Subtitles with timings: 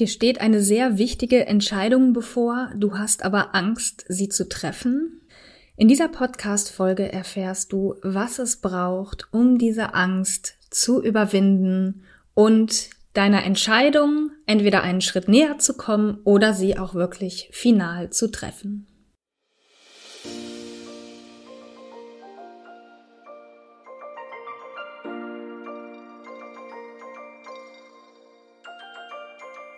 [0.00, 5.20] Dir steht eine sehr wichtige Entscheidung bevor, du hast aber Angst, sie zu treffen.
[5.76, 13.44] In dieser Podcast-Folge erfährst du, was es braucht, um diese Angst zu überwinden und deiner
[13.44, 18.86] Entscheidung entweder einen Schritt näher zu kommen oder sie auch wirklich final zu treffen.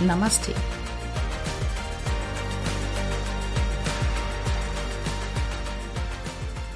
[0.00, 0.52] Namaste.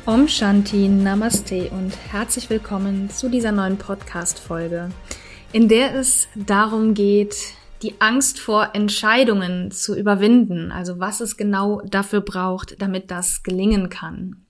[0.05, 4.91] Om Shanti, Namaste und herzlich willkommen zu dieser neuen Podcast-Folge,
[5.53, 7.35] in der es darum geht,
[7.83, 13.89] die Angst vor Entscheidungen zu überwinden, also was es genau dafür braucht, damit das gelingen
[13.89, 14.46] kann.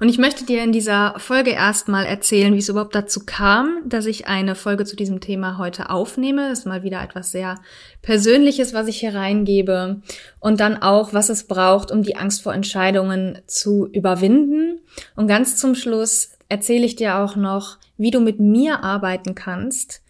[0.00, 4.06] Und ich möchte dir in dieser Folge erstmal erzählen, wie es überhaupt dazu kam, dass
[4.06, 6.48] ich eine Folge zu diesem Thema heute aufnehme.
[6.48, 7.56] Das ist mal wieder etwas sehr
[8.00, 10.00] Persönliches, was ich hier reingebe.
[10.40, 14.80] Und dann auch, was es braucht, um die Angst vor Entscheidungen zu überwinden.
[15.16, 20.00] Und ganz zum Schluss erzähle ich dir auch noch, wie du mit mir arbeiten kannst,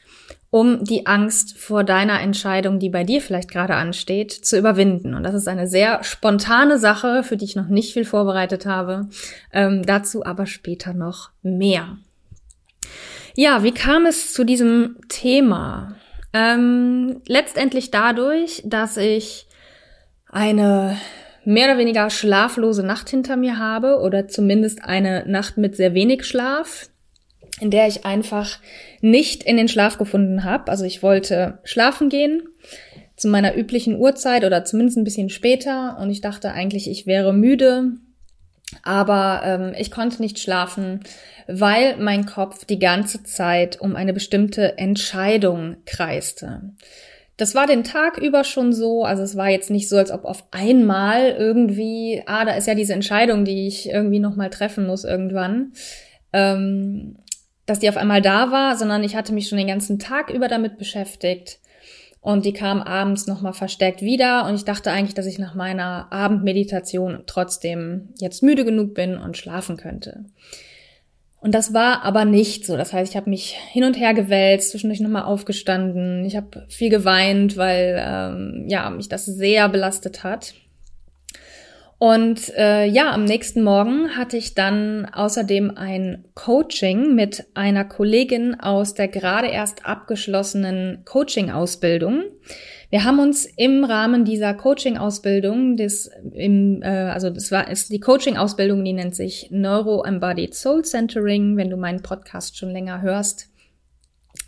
[0.50, 5.14] um die Angst vor deiner Entscheidung, die bei dir vielleicht gerade ansteht, zu überwinden.
[5.14, 9.08] Und das ist eine sehr spontane Sache, für die ich noch nicht viel vorbereitet habe.
[9.52, 11.98] Ähm, dazu aber später noch mehr.
[13.36, 15.94] Ja, wie kam es zu diesem Thema?
[16.32, 19.46] Ähm, letztendlich dadurch, dass ich
[20.28, 20.96] eine
[21.44, 26.24] mehr oder weniger schlaflose Nacht hinter mir habe oder zumindest eine Nacht mit sehr wenig
[26.24, 26.89] Schlaf
[27.60, 28.58] in der ich einfach
[29.00, 30.70] nicht in den Schlaf gefunden habe.
[30.70, 32.42] Also ich wollte schlafen gehen
[33.16, 37.34] zu meiner üblichen Uhrzeit oder zumindest ein bisschen später und ich dachte eigentlich, ich wäre
[37.34, 37.92] müde,
[38.82, 41.00] aber ähm, ich konnte nicht schlafen,
[41.46, 46.62] weil mein Kopf die ganze Zeit um eine bestimmte Entscheidung kreiste.
[47.36, 50.24] Das war den Tag über schon so, also es war jetzt nicht so, als ob
[50.24, 55.04] auf einmal irgendwie, ah, da ist ja diese Entscheidung, die ich irgendwie nochmal treffen muss
[55.04, 55.72] irgendwann.
[56.32, 57.16] Ähm,
[57.70, 60.48] dass die auf einmal da war, sondern ich hatte mich schon den ganzen Tag über
[60.48, 61.60] damit beschäftigt.
[62.20, 64.46] Und die kam abends nochmal verstärkt wieder.
[64.46, 69.36] Und ich dachte eigentlich, dass ich nach meiner Abendmeditation trotzdem jetzt müde genug bin und
[69.36, 70.24] schlafen könnte.
[71.40, 72.76] Und das war aber nicht so.
[72.76, 76.24] Das heißt, ich habe mich hin und her gewälzt, zwischendurch nochmal aufgestanden.
[76.26, 80.54] Ich habe viel geweint, weil ähm, ja mich das sehr belastet hat.
[82.02, 88.58] Und äh, ja, am nächsten Morgen hatte ich dann außerdem ein Coaching mit einer Kollegin
[88.58, 92.22] aus der gerade erst abgeschlossenen Coaching-Ausbildung.
[92.88, 98.00] Wir haben uns im Rahmen dieser Coaching-Ausbildung, das im, äh, also das war ist die
[98.00, 101.58] Coaching-Ausbildung, die nennt sich Neuro Embodied Soul Centering.
[101.58, 103.50] Wenn du meinen Podcast schon länger hörst,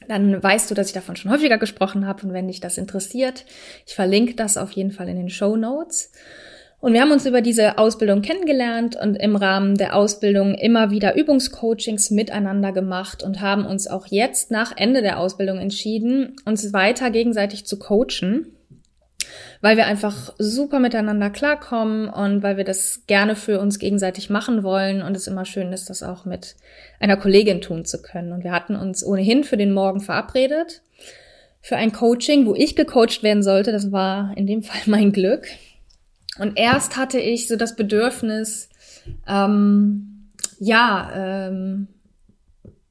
[0.09, 2.27] dann weißt du, dass ich davon schon häufiger gesprochen habe.
[2.27, 3.45] Und wenn dich das interessiert,
[3.87, 6.13] ich verlinke das auf jeden Fall in den Show Notes.
[6.83, 11.15] Und wir haben uns über diese Ausbildung kennengelernt und im Rahmen der Ausbildung immer wieder
[11.15, 17.13] Übungscoachings miteinander gemacht und haben uns auch jetzt nach Ende der Ausbildung entschieden, uns weiter
[17.13, 18.49] gegenseitig zu coachen,
[19.61, 24.65] weil wir einfach super miteinander klarkommen und weil wir das gerne für uns gegenseitig machen
[24.65, 26.57] wollen und es immer schön ist, das auch mit
[26.99, 28.33] einer Kollegin tun zu können.
[28.33, 30.83] Und wir hatten uns ohnehin für den Morgen verabredet
[31.61, 33.71] für ein Coaching, wo ich gecoacht werden sollte.
[33.71, 35.47] Das war in dem Fall mein Glück.
[36.39, 38.69] Und erst hatte ich so das Bedürfnis,
[39.27, 41.89] ähm, ja, ähm,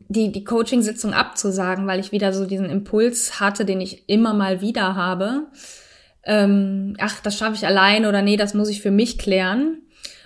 [0.10, 4.62] die, die Coaching-Sitzung abzusagen, weil ich wieder so diesen Impuls hatte, den ich immer mal
[4.62, 5.48] wieder habe.
[6.24, 9.82] Ähm, ach, das schaffe ich allein oder nee, das muss ich für mich klären.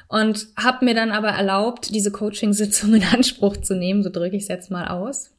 [0.08, 4.44] Und habe mir dann aber erlaubt, diese Coaching-Sitzung in Anspruch zu nehmen, so drücke ich
[4.44, 5.35] es jetzt mal aus.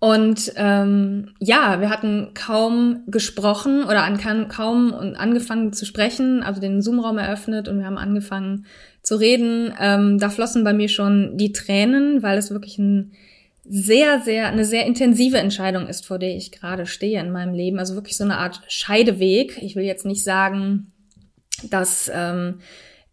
[0.00, 6.80] Und ähm, ja, wir hatten kaum gesprochen oder an, kaum angefangen zu sprechen, also den
[6.80, 8.64] Zoom-Raum eröffnet und wir haben angefangen
[9.02, 13.12] zu reden, ähm, da flossen bei mir schon die Tränen, weil es wirklich ein
[13.68, 17.78] sehr, sehr, eine sehr intensive Entscheidung ist, vor der ich gerade stehe in meinem Leben.
[17.78, 19.62] Also wirklich so eine Art Scheideweg.
[19.62, 20.92] Ich will jetzt nicht sagen,
[21.68, 22.60] dass ähm,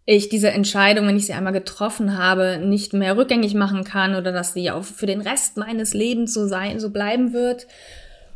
[0.09, 4.31] ich diese Entscheidung, wenn ich sie einmal getroffen habe, nicht mehr rückgängig machen kann oder
[4.31, 7.67] dass sie auch für den Rest meines Lebens so sein, so bleiben wird.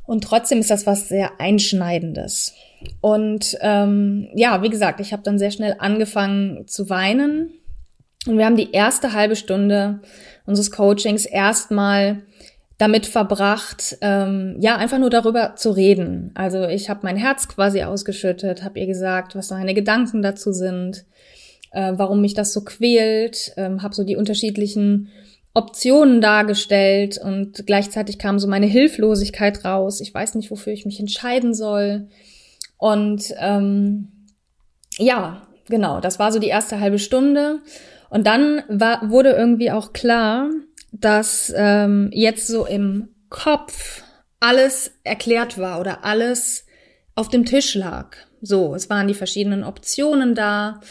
[0.06, 2.54] Und trotzdem ist das was sehr Einschneidendes.
[3.00, 7.52] Und ähm, ja, wie gesagt, ich habe dann sehr schnell angefangen zu weinen.
[8.28, 10.02] Und wir haben die erste halbe Stunde
[10.46, 12.24] unseres Coachings erstmal
[12.78, 16.32] damit verbracht, ähm, ja, einfach nur darüber zu reden.
[16.34, 21.06] Also ich habe mein Herz quasi ausgeschüttet, habe ihr gesagt, was meine Gedanken dazu sind,
[21.72, 25.10] äh, warum mich das so quält, ähm, habe so die unterschiedlichen
[25.54, 30.00] Optionen dargestellt und gleichzeitig kam so meine Hilflosigkeit raus.
[30.00, 32.08] Ich weiß nicht, wofür ich mich entscheiden soll.
[32.78, 34.08] Und ähm,
[34.98, 37.60] ja, genau, das war so die erste halbe Stunde.
[38.10, 40.50] Und dann war, wurde irgendwie auch klar,
[40.92, 44.04] dass ähm, jetzt so im Kopf
[44.40, 46.66] alles erklärt war oder alles
[47.16, 48.16] auf dem Tisch lag.
[48.42, 50.82] So, es waren die verschiedenen Optionen da.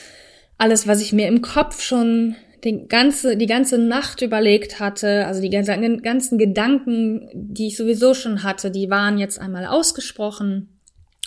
[0.61, 5.41] Alles, was ich mir im Kopf schon den ganze, die ganze Nacht überlegt hatte, also
[5.41, 10.79] die ganzen, ganzen Gedanken, die ich sowieso schon hatte, die waren jetzt einmal ausgesprochen.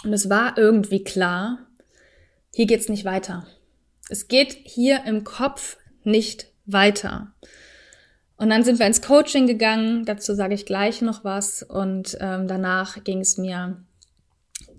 [0.03, 1.65] Und es war irgendwie klar,
[2.53, 3.47] hier geht's nicht weiter.
[4.07, 7.33] Es geht hier im Kopf nicht weiter.
[8.37, 11.63] Und dann sind wir ins Coaching gegangen, dazu sage ich gleich noch was.
[11.63, 13.83] Und ähm, danach ging es mir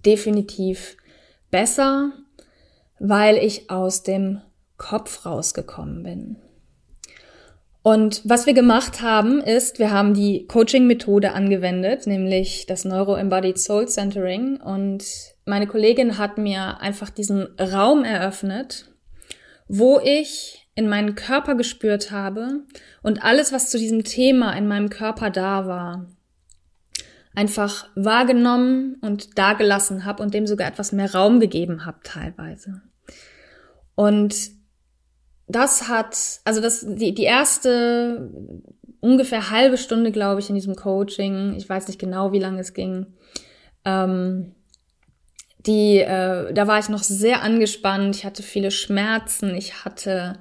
[0.07, 0.97] definitiv
[1.51, 2.13] besser,
[2.99, 4.41] weil ich aus dem
[4.77, 6.37] Kopf rausgekommen bin.
[7.83, 13.89] Und was wir gemacht haben, ist, wir haben die Coaching-Methode angewendet, nämlich das Neuro-Embodied Soul
[13.89, 14.57] Centering.
[14.57, 15.05] Und
[15.45, 18.91] meine Kollegin hat mir einfach diesen Raum eröffnet,
[19.69, 22.63] wo ich in meinen Körper gespürt habe
[23.03, 26.07] und alles, was zu diesem Thema in meinem Körper da war,
[27.35, 32.83] einfach wahrgenommen und dagelassen habe und dem sogar etwas mehr Raum gegeben habe teilweise.
[33.95, 34.35] Und
[35.47, 38.31] das hat, also das, die, die erste
[39.01, 42.73] ungefähr halbe Stunde, glaube ich, in diesem Coaching, ich weiß nicht genau, wie lange es
[42.73, 43.07] ging,
[43.85, 44.55] ähm,
[45.67, 50.39] die, äh, da war ich noch sehr angespannt, ich hatte viele Schmerzen, ich hatte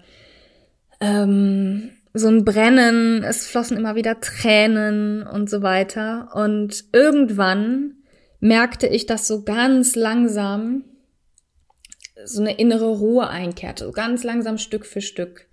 [0.99, 6.29] ähm, so ein Brennen, es flossen immer wieder Tränen und so weiter.
[6.33, 7.95] Und irgendwann
[8.39, 10.83] merkte ich, dass so ganz langsam
[12.23, 15.47] so eine innere Ruhe einkehrte, so ganz langsam Stück für Stück.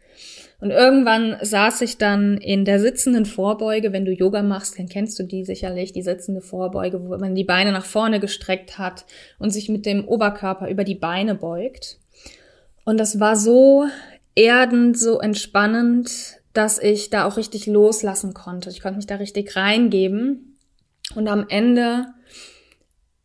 [0.60, 3.94] Und irgendwann saß ich dann in der sitzenden Vorbeuge.
[3.94, 7.44] Wenn du Yoga machst, dann kennst du die sicherlich, die sitzende Vorbeuge, wo man die
[7.44, 9.06] Beine nach vorne gestreckt hat
[9.38, 11.98] und sich mit dem Oberkörper über die Beine beugt.
[12.84, 13.86] Und das war so
[14.34, 18.70] erdend, so entspannend, dass ich da auch richtig loslassen konnte.
[18.70, 20.58] Ich konnte mich da richtig reingeben.
[21.14, 22.06] Und am Ende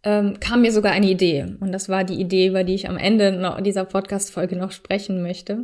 [0.04, 1.56] ähm, kam mir sogar eine Idee.
[1.60, 5.64] Und das war die Idee, über die ich am Ende dieser Podcast-Folge noch sprechen möchte.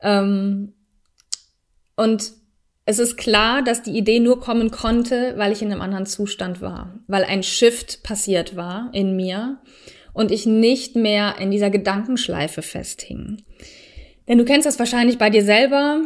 [0.00, 0.72] Ähm,
[1.96, 2.32] und
[2.86, 6.60] es ist klar, dass die Idee nur kommen konnte, weil ich in einem anderen Zustand
[6.60, 9.58] war, weil ein Shift passiert war in mir
[10.12, 13.42] und ich nicht mehr in dieser Gedankenschleife festhing.
[14.28, 16.02] Denn du kennst das wahrscheinlich bei dir selber.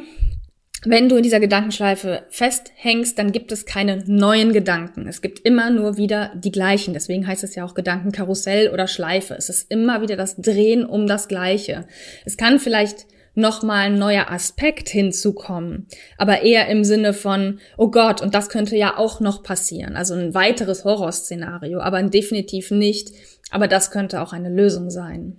[0.85, 5.09] Wenn du in dieser Gedankenschleife festhängst, dann gibt es keine neuen Gedanken.
[5.09, 6.95] Es gibt immer nur wieder die gleichen.
[6.95, 9.35] Deswegen heißt es ja auch Gedankenkarussell oder Schleife.
[9.35, 11.87] Es ist immer wieder das Drehen um das Gleiche.
[12.25, 15.87] Es kann vielleicht nochmal ein neuer Aspekt hinzukommen,
[16.17, 19.97] aber eher im Sinne von, oh Gott, und das könnte ja auch noch passieren.
[19.97, 23.13] Also ein weiteres Horrorszenario, aber definitiv nicht.
[23.51, 25.39] Aber das könnte auch eine Lösung sein.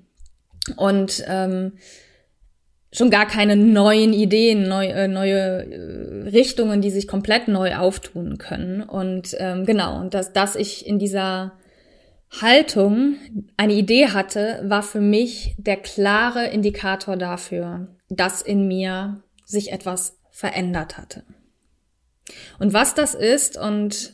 [0.78, 1.74] Und ähm,
[2.91, 8.38] schon gar keine neuen Ideen, neu, äh, neue äh, Richtungen, die sich komplett neu auftun
[8.38, 8.81] können.
[8.81, 11.53] Und ähm, genau, und dass, dass ich in dieser
[12.41, 13.15] Haltung
[13.58, 20.19] eine Idee hatte, war für mich der klare Indikator dafür, dass in mir sich etwas
[20.31, 21.24] verändert hatte.
[22.60, 24.13] Und was das ist und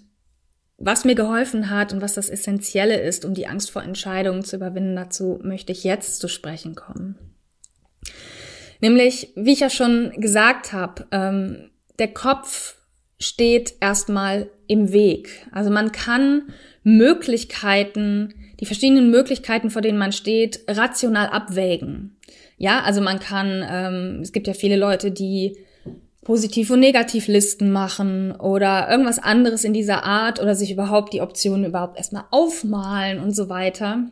[0.77, 4.58] was mir geholfen hat und was das Essentielle ist, um die Angst vor Entscheidungen zu
[4.58, 7.35] überwinden, dazu möchte ich jetzt zu sprechen kommen.
[8.86, 12.75] Nämlich, wie ich ja schon gesagt habe, ähm, der Kopf
[13.18, 15.48] steht erstmal im Weg.
[15.51, 22.18] Also man kann Möglichkeiten, die verschiedenen Möglichkeiten, vor denen man steht, rational abwägen.
[22.60, 25.58] Ja, also man kann, ähm, es gibt ja viele Leute, die
[26.24, 31.65] Positiv- und Negativlisten machen oder irgendwas anderes in dieser Art oder sich überhaupt die Optionen
[31.65, 34.12] überhaupt erstmal aufmalen und so weiter.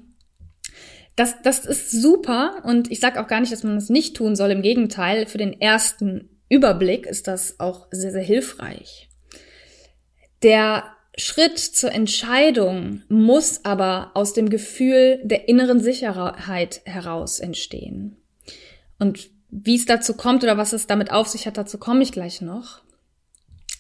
[1.15, 4.35] Das, das ist super und ich sage auch gar nicht, dass man das nicht tun
[4.35, 4.51] soll.
[4.51, 9.09] Im Gegenteil, für den ersten Überblick ist das auch sehr, sehr hilfreich.
[10.41, 10.83] Der
[11.15, 18.17] Schritt zur Entscheidung muss aber aus dem Gefühl der inneren Sicherheit heraus entstehen.
[18.97, 22.11] Und wie es dazu kommt oder was es damit auf sich hat, dazu komme ich
[22.11, 22.81] gleich noch.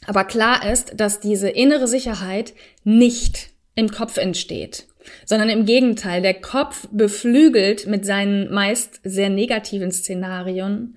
[0.05, 4.87] Aber klar ist, dass diese innere Sicherheit nicht im Kopf entsteht,
[5.25, 10.95] sondern im Gegenteil, der Kopf beflügelt mit seinen meist sehr negativen Szenarien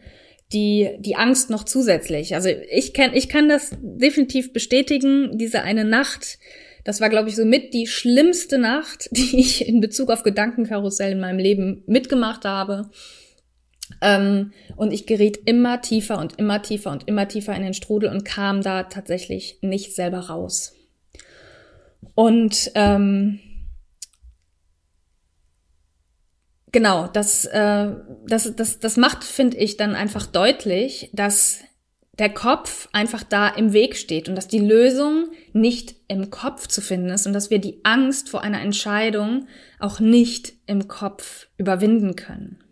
[0.53, 2.35] die, die Angst noch zusätzlich.
[2.35, 6.39] Also ich kann, ich kann das definitiv bestätigen, diese eine Nacht,
[6.85, 11.13] das war, glaube ich, so mit die schlimmste Nacht, die ich in Bezug auf Gedankenkarussell
[11.13, 12.91] in meinem Leben mitgemacht habe.
[14.01, 18.11] Ähm, und ich geriet immer tiefer und immer tiefer und immer tiefer in den Strudel
[18.11, 20.75] und kam da tatsächlich nicht selber raus.
[22.15, 23.41] Und ähm,
[26.77, 27.91] genau, das, äh,
[28.27, 31.61] das, das, das macht, finde ich, dann einfach deutlich, dass
[32.19, 36.83] der Kopf einfach da im Weg steht und dass die Lösung nicht im Kopf zu
[36.83, 39.47] finden ist und dass wir die Angst vor einer Entscheidung
[39.79, 42.63] auch nicht im Kopf überwinden können.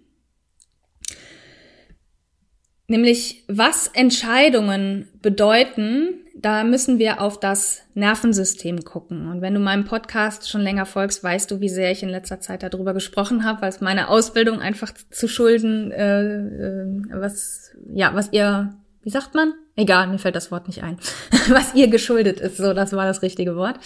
[2.87, 9.31] Nämlich, was Entscheidungen bedeuten, da müssen wir auf das Nervensystem gucken.
[9.31, 12.39] Und wenn du meinem Podcast schon länger folgst, weißt du, wie sehr ich in letzter
[12.39, 18.15] Zeit darüber gesprochen habe, weil es meine Ausbildung einfach zu schulden, äh, äh, was, ja,
[18.15, 19.55] was ihr, wie sagt man?
[19.75, 20.99] Egal, mir fällt das Wort nicht ein.
[21.49, 23.79] was ihr geschuldet ist, so, das war das richtige Wort.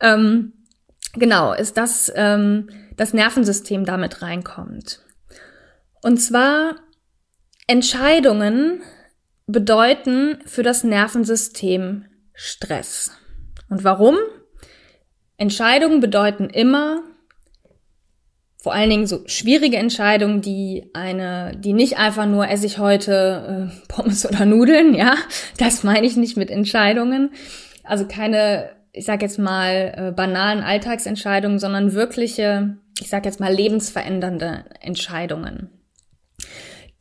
[0.00, 0.52] Ähm,
[1.14, 5.00] genau, ist das, ähm, das Nervensystem damit reinkommt.
[6.02, 6.76] Und zwar
[7.66, 8.80] Entscheidungen
[9.46, 13.12] bedeuten für das Nervensystem Stress.
[13.68, 14.16] Und warum?
[15.38, 17.02] Entscheidungen bedeuten immer,
[18.58, 23.70] vor allen Dingen so schwierige Entscheidungen, die eine, die nicht einfach nur esse ich heute
[23.70, 25.14] äh, Pommes oder Nudeln, ja,
[25.58, 27.30] das meine ich nicht mit Entscheidungen.
[27.84, 33.52] Also keine, ich sag jetzt mal äh, banalen Alltagsentscheidungen, sondern wirkliche, ich sag jetzt mal
[33.52, 35.70] lebensverändernde Entscheidungen.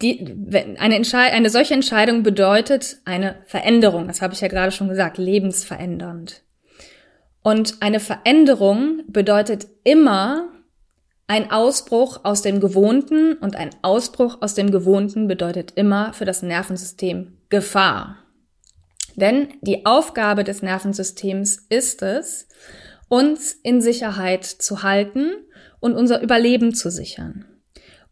[0.02, 0.36] Die,
[0.78, 4.08] eine, Entscheid eine solche Entscheidung bedeutet eine Veränderung.
[4.08, 6.44] Das habe ich ja gerade schon gesagt, lebensverändernd.
[7.42, 10.50] Und eine Veränderung bedeutet immer
[11.28, 16.44] ein Ausbruch aus dem Gewohnten und ein Ausbruch aus dem Gewohnten bedeutet immer für das
[16.44, 18.18] Nervensystem Gefahr.
[19.16, 22.48] Denn die Aufgabe des Nervensystems ist es,
[23.08, 25.32] uns in Sicherheit zu halten
[25.80, 27.46] und unser Überleben zu sichern.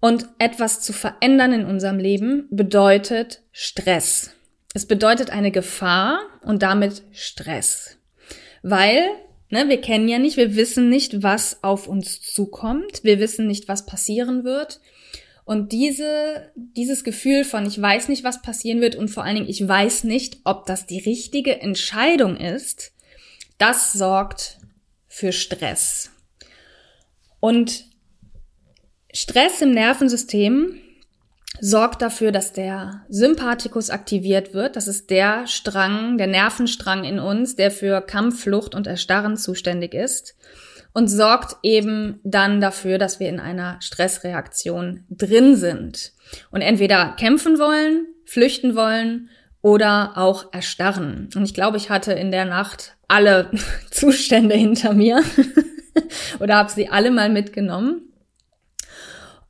[0.04, 4.32] Und etwas zu verändern in unserem Leben bedeutet Stress.
[4.74, 8.00] Es bedeutet eine Gefahr und damit Stress.
[8.64, 9.02] Weil,
[9.50, 13.06] ne, wir kennen ja nicht, wir wissen nicht, was auf uns zukommt.
[13.06, 14.82] Wir wissen nicht, was passieren wird.
[15.46, 19.50] Und diese, dieses Gefühl von ich weiß nicht, was passieren wird und vor allen Dingen
[19.50, 22.92] ich weiß nicht, ob das die richtige Entscheidung ist,
[23.58, 24.58] das sorgt
[25.08, 26.12] für Stress.
[27.40, 27.93] Und
[29.14, 30.76] Stress im Nervensystem
[31.62, 34.76] sorgt dafür, dass der Sympathikus aktiviert wird.
[34.76, 39.94] Das ist der Strang, der Nervenstrang in uns, der für Kampf, Flucht und Erstarren zuständig
[39.94, 40.36] ist
[40.94, 46.14] und sorgt eben dann dafür, dass wir in einer Stressreaktion drin sind
[46.50, 49.30] und entweder kämpfen wollen, flüchten wollen
[49.62, 51.30] oder auch erstarren.
[51.36, 53.52] Und ich glaube, ich hatte in der Nacht alle
[53.92, 55.24] Zustände hinter mir
[56.40, 58.13] oder habe sie alle mal mitgenommen.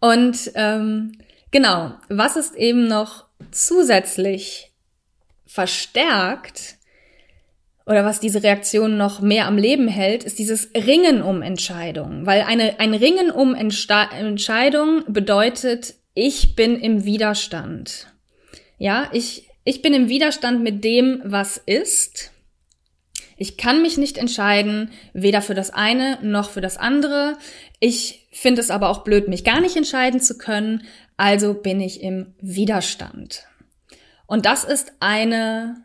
[0.03, 1.13] Und ähm,
[1.51, 4.73] genau, was ist eben noch zusätzlich
[5.45, 6.75] verstärkt
[7.85, 12.25] oder was diese Reaktion noch mehr am Leben hält, ist dieses Ringen um Entscheidungen.
[12.25, 18.07] Weil eine, ein Ringen um Entsta Entscheidung bedeutet, ich bin im Widerstand.
[18.77, 22.33] Ja, ich, ich bin im Widerstand mit dem, was ist.
[23.37, 27.37] Ich kann mich nicht entscheiden, weder für das eine noch für das andere.
[27.85, 30.83] Ich finde es aber auch blöd, mich gar nicht entscheiden zu können,
[31.17, 33.43] also bin ich im Widerstand.
[34.25, 35.83] Und das ist eine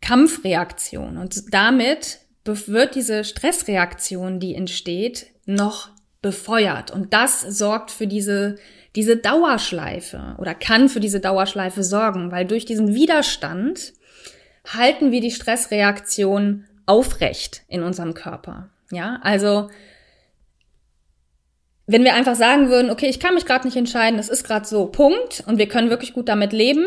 [0.00, 5.90] Kampfreaktion und damit wird diese Stressreaktion, die entsteht, noch
[6.22, 8.56] befeuert und das sorgt für diese
[8.96, 13.92] diese Dauerschleife oder kann für diese Dauerschleife sorgen, weil durch diesen Widerstand
[14.66, 18.70] halten wir die Stressreaktion aufrecht in unserem Körper.
[18.90, 19.68] Ja, also
[21.90, 24.64] wenn wir einfach sagen würden, okay, ich kann mich gerade nicht entscheiden, es ist gerade
[24.64, 26.86] so, Punkt, und wir können wirklich gut damit leben,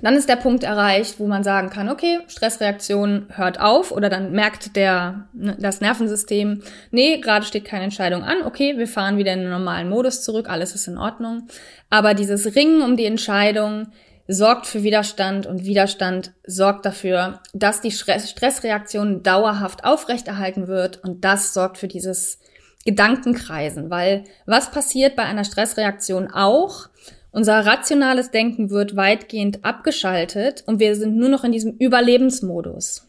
[0.00, 4.32] dann ist der Punkt erreicht, wo man sagen kann, okay, Stressreaktion hört auf oder dann
[4.32, 9.34] merkt der, ne, das Nervensystem, nee, gerade steht keine Entscheidung an, okay, wir fahren wieder
[9.34, 11.48] in den normalen Modus zurück, alles ist in Ordnung.
[11.90, 13.88] Aber dieses Ringen um die Entscheidung
[14.28, 21.52] sorgt für Widerstand und Widerstand sorgt dafür, dass die Stressreaktion dauerhaft aufrechterhalten wird und das
[21.52, 22.38] sorgt für dieses
[22.86, 26.88] Gedankenkreisen, weil was passiert bei einer Stressreaktion auch?
[27.32, 33.06] Unser rationales Denken wird weitgehend abgeschaltet und wir sind nur noch in diesem Überlebensmodus.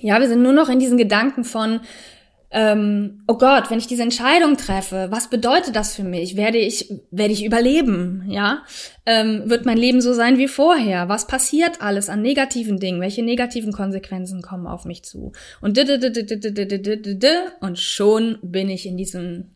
[0.00, 1.80] Ja, wir sind nur noch in diesen Gedanken von,
[2.52, 6.36] ähm, oh Gott, wenn ich diese Entscheidung treffe, was bedeutet das für mich?
[6.36, 8.24] Werde ich, werde ich überleben?
[8.28, 8.64] Ja,
[9.06, 11.08] ähm, wird mein Leben so sein wie vorher?
[11.08, 13.00] Was passiert alles an negativen Dingen?
[13.00, 15.30] Welche negativen Konsequenzen kommen auf mich zu?
[15.60, 15.78] Und
[17.60, 19.54] und schon bin ich in diesem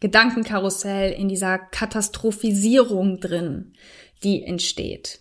[0.00, 3.72] Gedankenkarussell, in dieser Katastrophisierung drin,
[4.24, 5.20] die entsteht.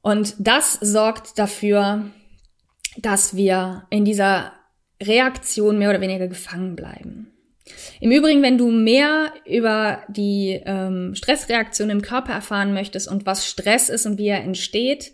[0.00, 2.06] Und das sorgt dafür,
[2.96, 4.52] dass wir in dieser
[5.02, 7.32] Reaktion mehr oder weniger gefangen bleiben.
[8.00, 13.46] Im Übrigen, wenn du mehr über die ähm, Stressreaktion im Körper erfahren möchtest und was
[13.46, 15.12] Stress ist und wie er entsteht,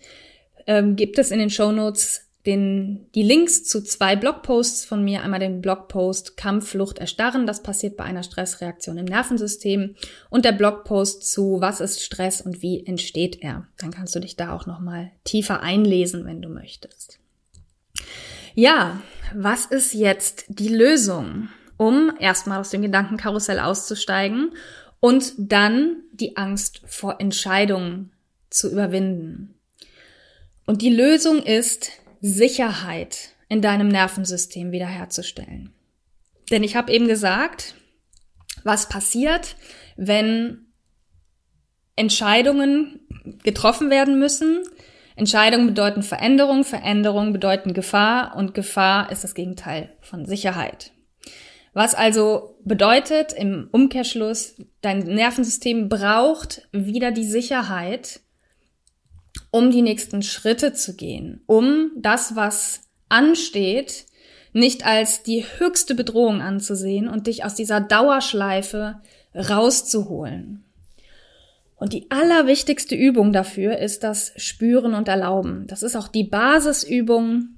[0.66, 5.22] ähm, gibt es in den Show Notes den, die Links zu zwei Blogposts von mir.
[5.22, 7.46] Einmal den Blogpost Kampf, Flucht, Erstarren.
[7.46, 9.96] Das passiert bei einer Stressreaktion im Nervensystem.
[10.30, 13.66] Und der Blogpost zu Was ist Stress und wie entsteht er.
[13.78, 17.18] Dann kannst du dich da auch nochmal tiefer einlesen, wenn du möchtest.
[18.54, 19.02] Ja,
[19.34, 24.52] was ist jetzt die Lösung, um erstmal aus dem Gedankenkarussell auszusteigen
[25.00, 28.12] und dann die Angst vor Entscheidungen
[28.50, 29.54] zu überwinden?
[30.66, 31.90] Und die Lösung ist,
[32.20, 35.72] Sicherheit in deinem Nervensystem wiederherzustellen.
[36.50, 37.74] Denn ich habe eben gesagt,
[38.64, 39.56] was passiert,
[39.96, 40.66] wenn
[41.94, 43.00] Entscheidungen
[43.42, 44.62] getroffen werden müssen.
[45.16, 50.92] Entscheidungen bedeuten Veränderung, Veränderung bedeuten Gefahr und Gefahr ist das Gegenteil von Sicherheit.
[51.72, 58.20] Was also bedeutet im Umkehrschluss, dein Nervensystem braucht wieder die Sicherheit,
[59.50, 64.06] um die nächsten Schritte zu gehen, um das, was ansteht,
[64.52, 69.00] nicht als die höchste Bedrohung anzusehen und dich aus dieser Dauerschleife
[69.34, 70.65] rauszuholen.
[71.76, 75.66] Und die allerwichtigste Übung dafür ist das Spüren und Erlauben.
[75.66, 77.48] Das ist auch die Basisübung,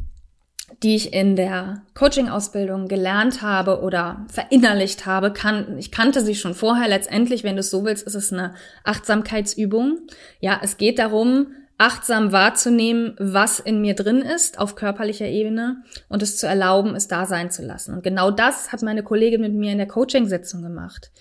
[0.82, 5.32] die ich in der Coaching-Ausbildung gelernt habe oder verinnerlicht habe.
[5.78, 6.88] ich kannte sie schon vorher.
[6.88, 8.54] Letztendlich, wenn du es so willst, ist es eine
[8.84, 9.98] Achtsamkeitsübung.
[10.40, 16.22] Ja, es geht darum, achtsam wahrzunehmen, was in mir drin ist auf körperlicher Ebene und
[16.22, 17.94] es zu erlauben, es da sein zu lassen.
[17.94, 21.12] Und genau das hat meine Kollegin mit mir in der Coaching-Sitzung gemacht.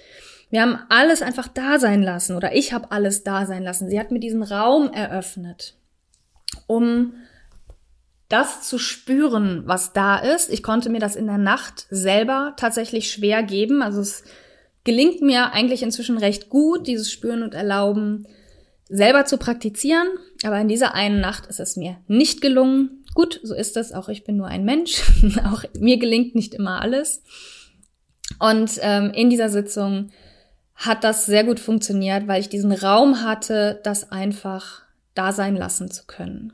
[0.50, 3.90] Wir haben alles einfach da sein lassen oder ich habe alles da sein lassen.
[3.90, 5.76] Sie hat mir diesen Raum eröffnet,
[6.68, 7.14] um
[8.30, 10.52] das zu spüren, was da ist.
[10.52, 13.82] Ich konnte mir das in der Nacht selber tatsächlich schwer geben.
[13.82, 14.24] Also es
[14.84, 18.28] gelingt mir eigentlich inzwischen recht gut, dieses Spüren und Erlauben
[18.90, 20.08] selber zu praktizieren.
[20.44, 23.06] Aber in dieser einen Nacht ist es mir nicht gelungen.
[23.14, 23.94] Gut, so ist es.
[23.94, 25.04] Auch ich bin nur ein Mensch.
[25.46, 27.24] auch mir gelingt nicht immer alles.
[28.40, 30.12] Und ähm, in dieser Sitzung
[30.78, 34.84] hat das sehr gut funktioniert, weil ich diesen Raum hatte, das einfach
[35.16, 36.54] da sein lassen zu können.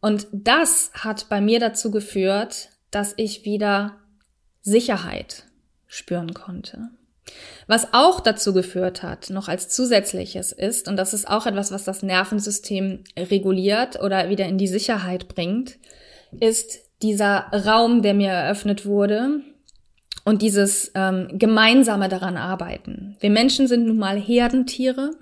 [0.00, 3.96] Und das hat bei mir dazu geführt, dass ich wieder
[4.62, 5.44] Sicherheit
[5.86, 6.88] spüren konnte.
[7.66, 11.84] Was auch dazu geführt hat, noch als zusätzliches ist, und das ist auch etwas, was
[11.84, 15.76] das Nervensystem reguliert oder wieder in die Sicherheit bringt,
[16.40, 19.42] ist dieser Raum, der mir eröffnet wurde
[20.26, 23.16] und dieses ähm, gemeinsame daran arbeiten.
[23.20, 25.12] Wir Menschen sind nun mal Herdentiere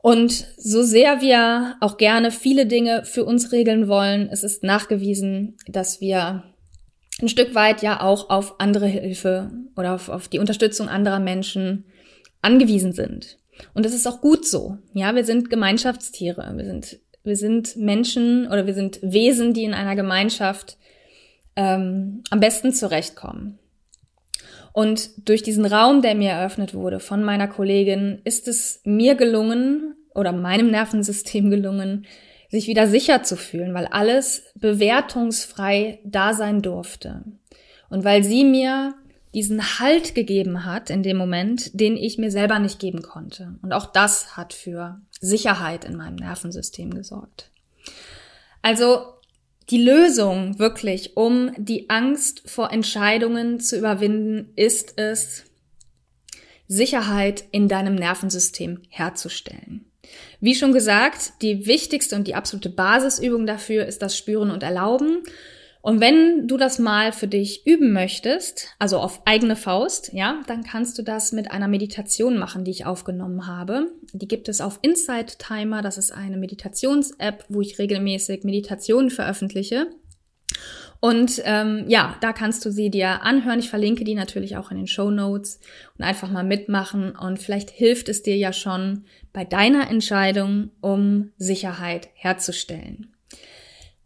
[0.00, 5.58] und so sehr wir auch gerne viele Dinge für uns regeln wollen, es ist nachgewiesen,
[5.68, 6.44] dass wir
[7.20, 11.84] ein Stück weit ja auch auf andere Hilfe oder auf, auf die Unterstützung anderer Menschen
[12.40, 13.36] angewiesen sind.
[13.74, 14.78] Und das ist auch gut so.
[14.94, 16.50] Ja, wir sind Gemeinschaftstiere.
[16.56, 20.78] Wir sind, wir sind Menschen oder wir sind Wesen, die in einer Gemeinschaft
[21.56, 23.59] ähm, am besten zurechtkommen.
[24.72, 29.96] Und durch diesen Raum, der mir eröffnet wurde von meiner Kollegin, ist es mir gelungen
[30.14, 32.06] oder meinem Nervensystem gelungen,
[32.48, 37.24] sich wieder sicher zu fühlen, weil alles bewertungsfrei da sein durfte.
[37.88, 38.94] Und weil sie mir
[39.34, 43.54] diesen Halt gegeben hat in dem Moment, den ich mir selber nicht geben konnte.
[43.62, 47.50] Und auch das hat für Sicherheit in meinem Nervensystem gesorgt.
[48.62, 49.04] Also
[49.70, 55.44] die Lösung wirklich, um die Angst vor Entscheidungen zu überwinden, ist es,
[56.66, 59.86] Sicherheit in deinem Nervensystem herzustellen.
[60.40, 65.22] Wie schon gesagt, die wichtigste und die absolute Basisübung dafür ist das Spüren und Erlauben.
[65.82, 70.62] Und wenn du das mal für dich üben möchtest, also auf eigene Faust, ja, dann
[70.62, 73.90] kannst du das mit einer Meditation machen, die ich aufgenommen habe.
[74.12, 75.80] Die gibt es auf Insight Timer.
[75.80, 79.86] Das ist eine Meditations-App, wo ich regelmäßig Meditationen veröffentliche.
[81.00, 83.58] Und ähm, ja, da kannst du sie dir anhören.
[83.58, 85.60] Ich verlinke die natürlich auch in den Show Notes
[85.96, 87.16] und einfach mal mitmachen.
[87.16, 93.14] Und vielleicht hilft es dir ja schon bei deiner Entscheidung, um Sicherheit herzustellen.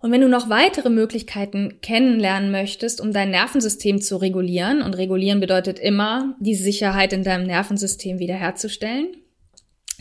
[0.05, 5.41] Und wenn du noch weitere Möglichkeiten kennenlernen möchtest, um dein Nervensystem zu regulieren, und regulieren
[5.41, 9.17] bedeutet immer, die Sicherheit in deinem Nervensystem wiederherzustellen,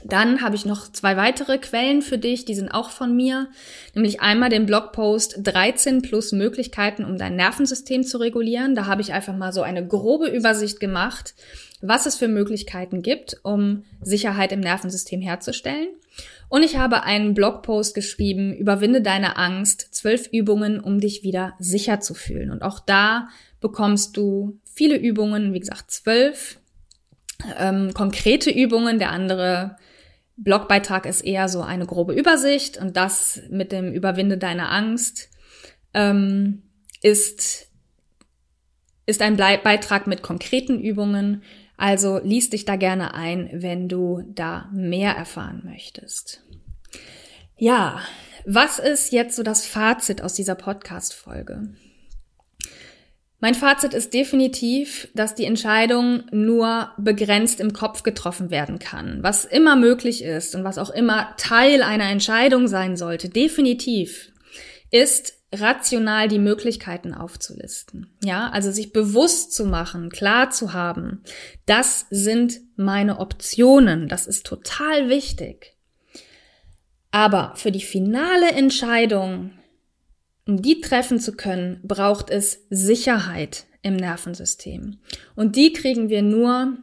[0.04, 3.48] dann habe ich noch zwei weitere Quellen für dich, die sind auch von mir,
[3.96, 8.76] nämlich einmal den Blogpost 13 plus Möglichkeiten, um dein Nervensystem zu regulieren.
[8.76, 11.34] Da habe ich einfach mal so eine grobe Übersicht gemacht,
[11.80, 15.88] was es für Möglichkeiten gibt, um Sicherheit im Nervensystem herzustellen.
[16.54, 22.00] Und ich habe einen Blogpost geschrieben, überwinde deine Angst, zwölf Übungen, um dich wieder sicher
[22.00, 22.52] zu fühlen.
[22.52, 26.60] Und auch da bekommst du viele Übungen, wie gesagt, zwölf
[27.58, 29.00] ähm, konkrete Übungen.
[29.00, 29.78] Der andere
[30.36, 35.32] Blogbeitrag ist eher so eine grobe Übersicht und das mit dem Überwinde deine Angst
[35.96, 36.62] ähm,
[37.02, 37.72] ist,
[39.08, 41.42] ist ein Beitrag mit konkreten Übungen,
[41.78, 46.43] also lies dich da gerne ein, wenn du da mehr erfahren möchtest.
[47.58, 48.02] Ja,
[48.46, 51.70] was ist jetzt so das Fazit aus dieser Podcast-Folge?
[53.40, 59.22] Mein Fazit ist definitiv, dass die Entscheidung nur begrenzt im Kopf getroffen werden kann.
[59.22, 64.32] Was immer möglich ist und was auch immer Teil einer Entscheidung sein sollte, definitiv,
[64.92, 68.16] ist rational die Möglichkeiten aufzulisten.
[68.24, 71.24] Ja, also sich bewusst zu machen, klar zu haben,
[71.66, 74.08] das sind meine Optionen.
[74.08, 75.73] Das ist total wichtig.
[77.14, 79.52] Aber für die finale Entscheidung,
[80.48, 84.98] um die treffen zu können, braucht es Sicherheit im Nervensystem.
[85.36, 86.76] Und die kriegen wir nur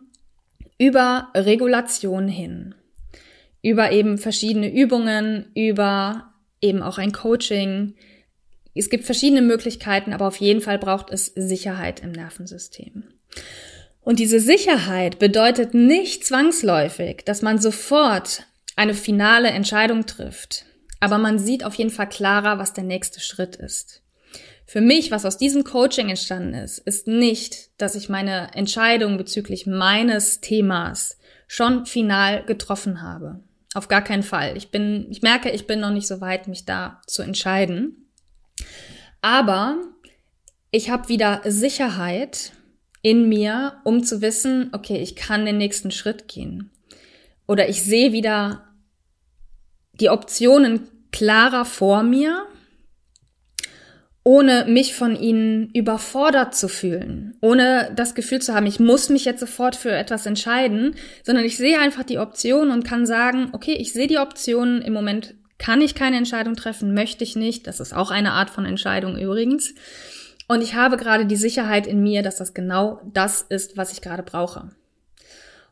[0.79, 2.77] über Regulation hin.
[3.61, 7.97] Über eben verschiedene Übungen, über eben auch ein Coaching,
[8.73, 13.03] es gibt verschiedene Möglichkeiten, aber auf jeden Fall braucht es Sicherheit im Nervensystem.
[14.01, 18.47] Und diese Sicherheit bedeutet nicht zwangsläufig, dass man sofort
[18.81, 20.65] eine finale Entscheidung trifft.
[21.01, 24.03] Aber man sieht auf jeden Fall klarer, was der nächste Schritt ist.
[24.65, 29.67] Für mich, was aus diesem Coaching entstanden ist, ist nicht, dass ich meine Entscheidung bezüglich
[29.67, 33.41] meines Themas schon final getroffen habe.
[33.75, 34.57] Auf gar keinen Fall.
[34.57, 38.09] Ich bin, ich merke, ich bin noch nicht so weit, mich da zu entscheiden.
[39.21, 39.77] Aber
[40.71, 42.53] ich habe wieder Sicherheit
[43.03, 46.71] in mir, um zu wissen, okay, ich kann den nächsten Schritt gehen.
[47.47, 48.70] Oder ich sehe wieder
[50.01, 52.47] die Optionen klarer vor mir,
[54.23, 59.25] ohne mich von ihnen überfordert zu fühlen, ohne das Gefühl zu haben, ich muss mich
[59.25, 63.73] jetzt sofort für etwas entscheiden, sondern ich sehe einfach die Optionen und kann sagen, okay,
[63.73, 67.67] ich sehe die Optionen im Moment kann ich keine Entscheidung treffen, möchte ich nicht.
[67.67, 69.75] Das ist auch eine Art von Entscheidung übrigens.
[70.49, 74.01] Und ich habe gerade die Sicherheit in mir, dass das genau das ist, was ich
[74.01, 74.71] gerade brauche.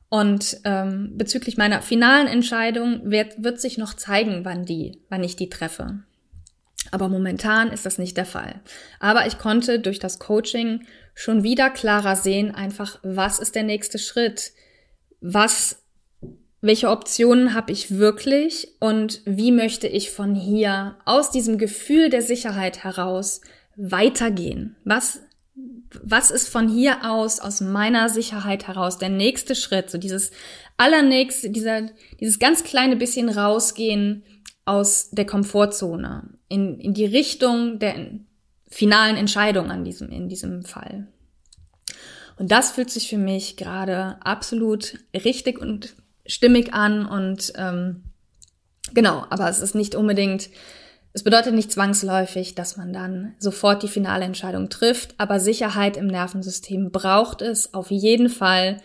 [0.09, 5.37] Und ähm, bezüglich meiner finalen Entscheidung wird, wird sich noch zeigen, wann die, wann ich
[5.37, 6.01] die treffe.
[6.90, 8.61] Aber momentan ist das nicht der Fall.
[9.01, 13.99] Aber ich konnte durch das Coaching schon wieder klarer sehen, einfach, was ist der nächste
[13.99, 14.53] Schritt?
[15.21, 15.83] Was
[16.61, 22.23] welche Optionen habe ich wirklich und wie möchte ich von hier aus diesem Gefühl der
[22.23, 23.42] Sicherheit heraus
[23.77, 24.77] weitergehen?
[24.85, 25.21] Was,
[26.03, 29.90] was ist von hier aus, aus meiner Sicherheit heraus der nächste Schritt?
[29.90, 30.31] So dieses
[30.77, 31.88] allernächste, dieser,
[32.21, 34.23] dieses ganz kleine bisschen rausgehen
[34.64, 37.94] aus der Komfortzone in, in die Richtung der
[38.68, 41.09] finalen Entscheidung an diesem, in diesem Fall.
[42.37, 48.05] Und das fühlt sich für mich gerade absolut richtig und stimmig an und ähm,
[48.92, 50.51] genau, aber es ist nicht unbedingt,
[51.12, 56.07] es bedeutet nicht zwangsläufig, dass man dann sofort die finale Entscheidung trifft, aber Sicherheit im
[56.07, 58.79] Nervensystem braucht es auf jeden Fall,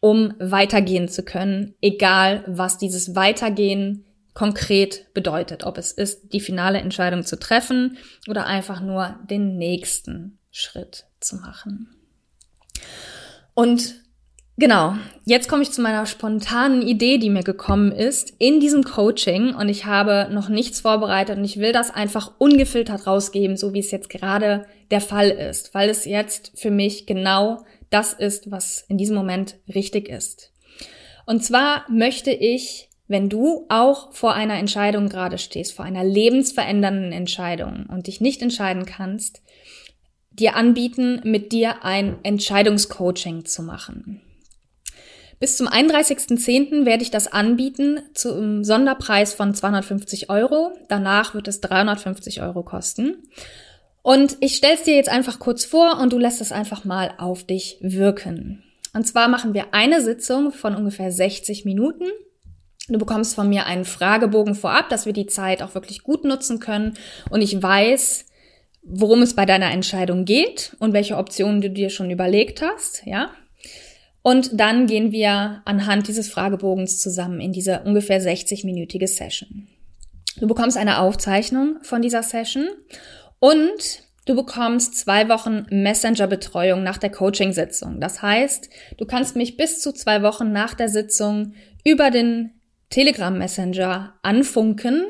[0.00, 6.78] um weitergehen zu können, egal was dieses Weitergehen konkret bedeutet, ob es ist, die finale
[6.78, 7.96] Entscheidung zu treffen
[8.28, 11.88] oder einfach nur den nächsten Schritt zu machen.
[13.54, 14.05] Und
[14.58, 14.94] Genau,
[15.26, 19.68] jetzt komme ich zu meiner spontanen Idee, die mir gekommen ist in diesem Coaching und
[19.68, 23.90] ich habe noch nichts vorbereitet und ich will das einfach ungefiltert rausgeben, so wie es
[23.90, 28.96] jetzt gerade der Fall ist, weil es jetzt für mich genau das ist, was in
[28.96, 30.52] diesem Moment richtig ist.
[31.26, 37.12] Und zwar möchte ich wenn du auch vor einer Entscheidung gerade stehst, vor einer lebensverändernden
[37.12, 39.42] Entscheidung und dich nicht entscheiden kannst,
[40.30, 44.22] dir anbieten, mit dir ein Entscheidungscoaching zu machen.
[45.38, 46.86] Bis zum 31.10.
[46.86, 50.72] werde ich das anbieten zum Sonderpreis von 250 Euro.
[50.88, 53.28] Danach wird es 350 Euro kosten.
[54.02, 57.12] Und ich stelle es dir jetzt einfach kurz vor und du lässt es einfach mal
[57.18, 58.62] auf dich wirken.
[58.94, 62.06] Und zwar machen wir eine Sitzung von ungefähr 60 Minuten
[62.88, 66.60] Du bekommst von mir einen Fragebogen vorab, dass wir die Zeit auch wirklich gut nutzen
[66.60, 66.96] können
[67.30, 68.26] und ich weiß,
[68.82, 73.30] worum es bei deiner Entscheidung geht und welche Optionen du dir schon überlegt hast, ja?
[74.26, 79.68] Und dann gehen wir anhand dieses Fragebogens zusammen in diese ungefähr 60-minütige Session.
[80.40, 82.66] Du bekommst eine Aufzeichnung von dieser Session
[83.38, 88.00] und du bekommst zwei Wochen Messenger-Betreuung nach der Coaching-Sitzung.
[88.00, 91.52] Das heißt, du kannst mich bis zu zwei Wochen nach der Sitzung
[91.84, 92.50] über den
[92.90, 95.04] Telegram Messenger anfunken,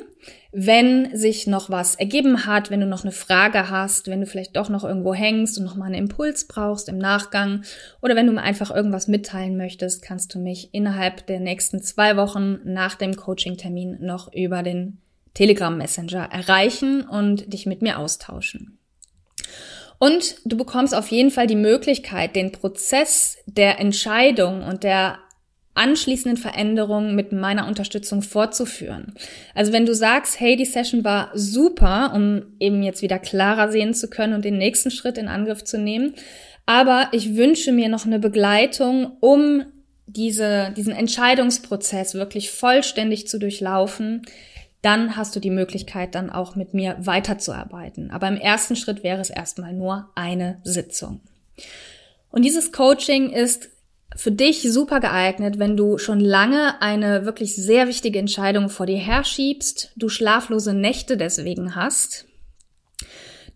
[0.58, 4.56] wenn sich noch was ergeben hat, wenn du noch eine Frage hast, wenn du vielleicht
[4.56, 7.62] doch noch irgendwo hängst und noch mal einen Impuls brauchst im Nachgang
[8.00, 12.16] oder wenn du mir einfach irgendwas mitteilen möchtest, kannst du mich innerhalb der nächsten zwei
[12.16, 14.96] Wochen nach dem Coaching-Termin noch über den
[15.34, 18.78] Telegram Messenger erreichen und dich mit mir austauschen.
[19.98, 25.18] Und du bekommst auf jeden Fall die Möglichkeit, den Prozess der Entscheidung und der
[25.76, 29.14] anschließenden Veränderungen mit meiner Unterstützung fortzuführen.
[29.54, 33.94] Also wenn du sagst, hey, die Session war super, um eben jetzt wieder klarer sehen
[33.94, 36.14] zu können und den nächsten Schritt in Angriff zu nehmen,
[36.66, 39.64] aber ich wünsche mir noch eine Begleitung, um
[40.06, 44.22] diese, diesen Entscheidungsprozess wirklich vollständig zu durchlaufen,
[44.82, 48.10] dann hast du die Möglichkeit, dann auch mit mir weiterzuarbeiten.
[48.10, 51.20] Aber im ersten Schritt wäre es erstmal nur eine Sitzung.
[52.30, 53.70] Und dieses Coaching ist
[54.16, 58.98] für dich super geeignet, wenn du schon lange eine wirklich sehr wichtige Entscheidung vor dir
[58.98, 62.26] herschiebst, du schlaflose Nächte deswegen hast,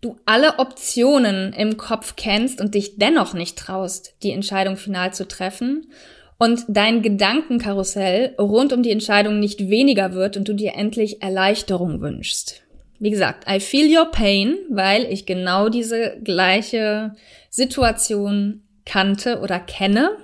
[0.01, 5.27] du alle Optionen im Kopf kennst und dich dennoch nicht traust, die Entscheidung final zu
[5.27, 5.91] treffen
[6.37, 12.01] und dein Gedankenkarussell rund um die Entscheidung nicht weniger wird und du dir endlich Erleichterung
[12.01, 12.63] wünschst.
[12.99, 17.15] Wie gesagt, I feel your pain, weil ich genau diese gleiche
[17.49, 20.17] Situation kannte oder kenne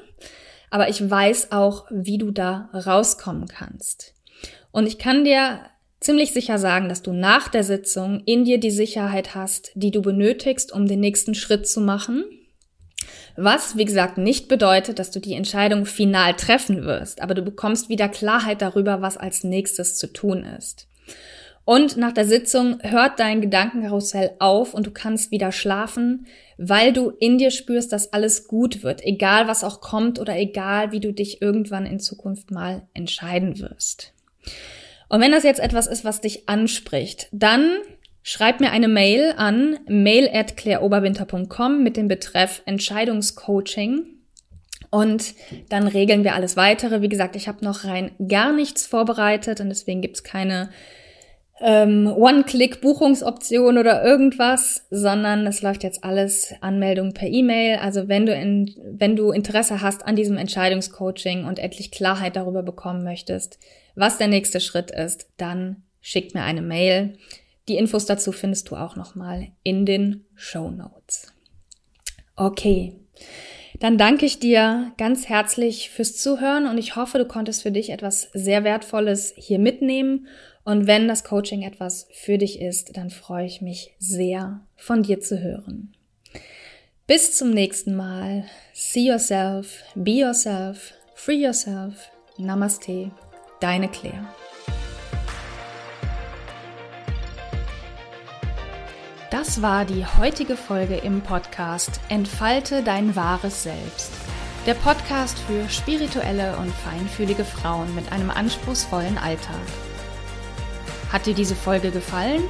[0.69, 4.13] aber ich weiß auch, wie du da rauskommen kannst.
[4.71, 5.61] Und ich kann dir
[5.99, 10.01] ziemlich sicher sagen, dass du nach der Sitzung in dir die Sicherheit hast, die du
[10.01, 12.25] benötigst, um den nächsten Schritt zu machen.
[13.35, 17.87] Was, wie gesagt, nicht bedeutet, dass du die Entscheidung final treffen wirst, aber du bekommst
[17.87, 20.87] wieder Klarheit darüber, was als nächstes zu tun ist.
[21.63, 26.25] Und nach der Sitzung hört dein Gedankenkarussell auf und du kannst wieder schlafen,
[26.57, 30.91] weil du in dir spürst, dass alles gut wird, egal was auch kommt oder egal
[30.91, 34.13] wie du dich irgendwann in Zukunft mal entscheiden wirst.
[35.09, 37.77] Und wenn das jetzt etwas ist, was dich anspricht, dann
[38.23, 44.05] schreib mir eine Mail an mail at claireoberwinter.com mit dem Betreff Entscheidungscoaching.
[44.89, 45.33] Und
[45.69, 47.01] dann regeln wir alles weitere.
[47.01, 50.69] Wie gesagt, ich habe noch rein gar nichts vorbereitet und deswegen gibt's keine
[51.59, 57.77] ähm, One-Click-Buchungsoption oder irgendwas, sondern es läuft jetzt alles Anmeldung per E-Mail.
[57.77, 62.63] Also wenn du in, wenn du Interesse hast an diesem Entscheidungscoaching und endlich Klarheit darüber
[62.63, 63.59] bekommen möchtest,
[63.95, 67.17] was der nächste Schritt ist, dann schick mir eine Mail.
[67.67, 71.33] Die Infos dazu findest du auch nochmal in den Show Notes.
[72.35, 72.93] Okay.
[73.79, 77.91] Dann danke ich dir ganz herzlich fürs Zuhören und ich hoffe, du konntest für dich
[77.91, 80.27] etwas sehr Wertvolles hier mitnehmen
[80.67, 85.21] und wenn das Coaching etwas für dich ist, dann freue ich mich sehr, von dir
[85.21, 85.93] zu hören.
[87.07, 88.43] Bis zum nächsten Mal.
[88.73, 92.11] See yourself, be yourself, free yourself.
[92.37, 93.11] Namaste,
[93.61, 94.27] deine Claire.
[99.31, 104.11] Das war die heutige Folge im Podcast Entfalte dein wahres Selbst.
[104.65, 109.55] Der Podcast für spirituelle und feinfühlige Frauen mit einem anspruchsvollen Alltag.
[111.11, 112.43] Hat dir diese Folge gefallen?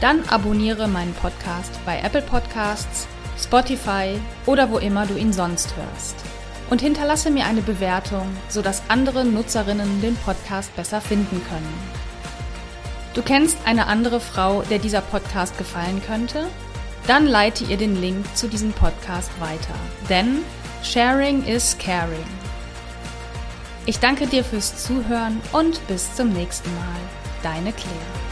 [0.00, 3.06] Dann abonniere meinen Podcast bei Apple Podcasts,
[3.40, 6.16] Spotify oder wo immer du ihn sonst hörst.
[6.70, 11.74] Und hinterlasse mir eine Bewertung, sodass andere Nutzerinnen den Podcast besser finden können.
[13.14, 16.46] Du kennst eine andere Frau, der dieser Podcast gefallen könnte?
[17.06, 19.74] Dann leite ihr den Link zu diesem Podcast weiter.
[20.08, 20.38] Denn
[20.82, 22.26] Sharing is Caring.
[23.86, 27.23] Ich danke dir fürs Zuhören und bis zum nächsten Mal.
[27.44, 28.23] Deine Claire.